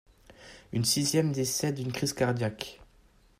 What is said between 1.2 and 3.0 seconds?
décède d'une crise cardiaque.